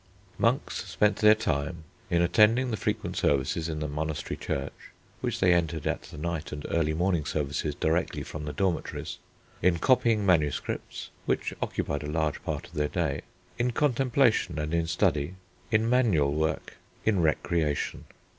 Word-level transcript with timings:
_]Monks 0.39 0.83
spent 0.85 1.17
their 1.17 1.35
time 1.35 1.83
in 2.09 2.23
attending 2.23 2.71
the 2.71 2.75
frequent 2.75 3.15
services 3.15 3.69
in 3.69 3.81
the 3.81 3.87
monastery 3.87 4.35
church, 4.35 4.73
which 5.19 5.39
they 5.39 5.53
entered 5.53 5.85
at 5.85 6.01
the 6.01 6.17
night 6.17 6.51
and 6.51 6.65
early 6.71 6.91
morning 6.95 7.23
services 7.23 7.75
directly 7.75 8.23
from 8.23 8.45
the 8.45 8.51
dormitories; 8.51 9.19
in 9.61 9.77
copying 9.77 10.25
manuscripts, 10.25 11.11
which 11.27 11.53
occupied 11.61 12.01
a 12.01 12.07
large 12.09 12.43
part 12.43 12.65
of 12.67 12.73
their 12.73 12.87
day; 12.87 13.21
in 13.59 13.69
contemplation 13.69 14.57
and 14.57 14.73
in 14.73 14.87
study; 14.87 15.35
in 15.69 15.87
manual 15.87 16.33
work; 16.33 16.77
in 17.05 17.19
recreation. 17.21 18.05